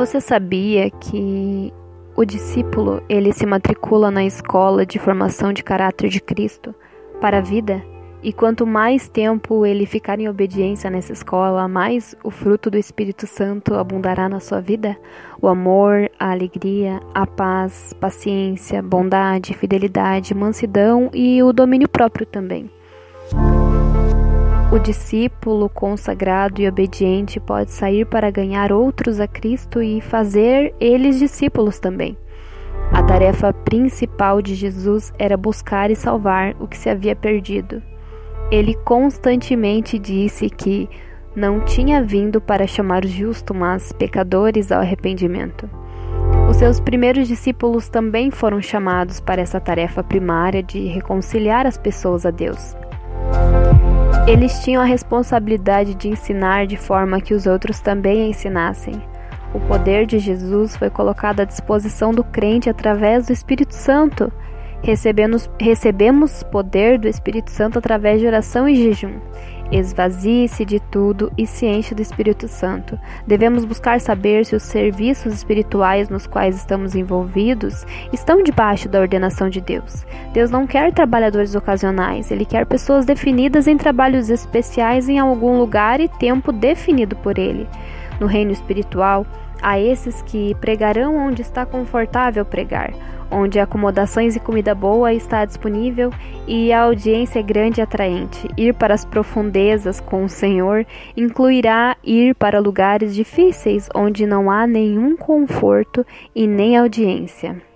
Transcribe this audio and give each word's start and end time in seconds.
Você 0.00 0.18
sabia 0.18 0.88
que 0.88 1.70
o 2.16 2.24
discípulo 2.24 3.02
ele 3.06 3.34
se 3.34 3.44
matricula 3.44 4.10
na 4.10 4.24
escola 4.24 4.86
de 4.86 4.98
formação 4.98 5.52
de 5.52 5.62
caráter 5.62 6.08
de 6.08 6.22
Cristo 6.22 6.74
para 7.20 7.36
a 7.36 7.42
vida? 7.42 7.84
E 8.22 8.32
quanto 8.32 8.66
mais 8.66 9.10
tempo 9.10 9.66
ele 9.66 9.84
ficar 9.84 10.18
em 10.18 10.26
obediência 10.26 10.88
nessa 10.88 11.12
escola, 11.12 11.68
mais 11.68 12.16
o 12.24 12.30
fruto 12.30 12.70
do 12.70 12.78
Espírito 12.78 13.26
Santo 13.26 13.74
abundará 13.74 14.26
na 14.26 14.40
sua 14.40 14.58
vida? 14.58 14.96
O 15.38 15.46
amor, 15.46 16.10
a 16.18 16.30
alegria, 16.30 16.98
a 17.12 17.26
paz, 17.26 17.92
paciência, 18.00 18.82
bondade, 18.82 19.52
fidelidade, 19.52 20.34
mansidão 20.34 21.10
e 21.12 21.42
o 21.42 21.52
domínio 21.52 21.90
próprio 21.90 22.24
também. 22.24 22.70
O 24.72 24.78
discípulo 24.78 25.68
consagrado 25.68 26.62
e 26.62 26.68
obediente 26.68 27.40
pode 27.40 27.72
sair 27.72 28.06
para 28.06 28.30
ganhar 28.30 28.70
outros 28.70 29.18
a 29.18 29.26
Cristo 29.26 29.82
e 29.82 30.00
fazer 30.00 30.72
eles 30.78 31.18
discípulos 31.18 31.80
também. 31.80 32.16
A 32.92 33.02
tarefa 33.02 33.52
principal 33.52 34.40
de 34.40 34.54
Jesus 34.54 35.12
era 35.18 35.36
buscar 35.36 35.90
e 35.90 35.96
salvar 35.96 36.54
o 36.60 36.68
que 36.68 36.78
se 36.78 36.88
havia 36.88 37.16
perdido. 37.16 37.82
Ele 38.48 38.74
constantemente 38.84 39.98
disse 39.98 40.48
que 40.48 40.88
não 41.34 41.58
tinha 41.64 42.00
vindo 42.00 42.40
para 42.40 42.64
chamar 42.64 43.04
os 43.04 43.10
justos, 43.10 43.56
mas 43.56 43.92
pecadores 43.92 44.70
ao 44.70 44.82
arrependimento. 44.82 45.68
Os 46.48 46.58
seus 46.58 46.78
primeiros 46.78 47.26
discípulos 47.26 47.88
também 47.88 48.30
foram 48.30 48.62
chamados 48.62 49.18
para 49.18 49.42
essa 49.42 49.58
tarefa 49.58 50.04
primária 50.04 50.62
de 50.62 50.86
reconciliar 50.86 51.66
as 51.66 51.76
pessoas 51.76 52.24
a 52.24 52.30
Deus. 52.30 52.76
Eles 54.26 54.60
tinham 54.60 54.82
a 54.82 54.86
responsabilidade 54.86 55.94
de 55.94 56.08
ensinar 56.08 56.66
de 56.66 56.76
forma 56.76 57.20
que 57.20 57.34
os 57.34 57.46
outros 57.46 57.80
também 57.80 58.30
ensinassem. 58.30 59.02
O 59.52 59.58
poder 59.60 60.06
de 60.06 60.18
Jesus 60.18 60.76
foi 60.76 60.88
colocado 60.88 61.40
à 61.40 61.44
disposição 61.44 62.12
do 62.12 62.22
crente 62.22 62.70
através 62.70 63.26
do 63.26 63.32
Espírito 63.32 63.74
Santo. 63.74 64.32
Recebemos, 64.82 65.50
recebemos 65.60 66.42
poder 66.44 66.98
do 66.98 67.06
Espírito 67.06 67.50
Santo 67.50 67.78
através 67.78 68.20
de 68.20 68.26
oração 68.26 68.68
e 68.68 68.74
jejum. 68.74 69.20
Esvazie-se 69.70 70.64
de 70.64 70.80
tudo 70.80 71.30
e 71.38 71.46
se 71.46 71.64
enche 71.64 71.94
do 71.94 72.02
Espírito 72.02 72.48
Santo. 72.48 72.98
Devemos 73.24 73.64
buscar 73.64 74.00
saber 74.00 74.44
se 74.44 74.56
os 74.56 74.64
serviços 74.64 75.32
espirituais 75.32 76.08
nos 76.08 76.26
quais 76.26 76.56
estamos 76.56 76.96
envolvidos 76.96 77.86
estão 78.12 78.42
debaixo 78.42 78.88
da 78.88 79.00
ordenação 79.00 79.48
de 79.48 79.60
Deus. 79.60 80.04
Deus 80.32 80.50
não 80.50 80.66
quer 80.66 80.92
trabalhadores 80.92 81.54
ocasionais, 81.54 82.32
ele 82.32 82.44
quer 82.44 82.66
pessoas 82.66 83.06
definidas 83.06 83.68
em 83.68 83.76
trabalhos 83.76 84.28
especiais 84.28 85.08
em 85.08 85.20
algum 85.20 85.58
lugar 85.58 86.00
e 86.00 86.08
tempo 86.08 86.50
definido 86.50 87.14
por 87.16 87.38
ele. 87.38 87.68
No 88.20 88.26
reino 88.26 88.52
espiritual, 88.52 89.26
há 89.60 89.80
esses 89.80 90.22
que 90.22 90.54
pregarão 90.60 91.16
onde 91.16 91.42
está 91.42 91.66
confortável 91.66 92.44
pregar 92.44 92.92
onde 93.30 93.60
acomodações 93.60 94.34
e 94.34 94.40
comida 94.40 94.74
boa 94.74 95.14
está 95.14 95.44
disponível 95.44 96.12
e 96.46 96.72
a 96.72 96.82
audiência 96.82 97.38
é 97.38 97.42
grande 97.42 97.80
e 97.80 97.82
atraente. 97.82 98.48
Ir 98.56 98.74
para 98.74 98.94
as 98.94 99.04
profundezas 99.04 100.00
com 100.00 100.24
o 100.24 100.28
Senhor 100.28 100.84
incluirá 101.16 101.96
ir 102.02 102.34
para 102.34 102.58
lugares 102.58 103.14
difíceis 103.14 103.88
onde 103.94 104.26
não 104.26 104.50
há 104.50 104.66
nenhum 104.66 105.16
conforto 105.16 106.04
e 106.34 106.46
nem 106.46 106.76
audiência. 106.76 107.69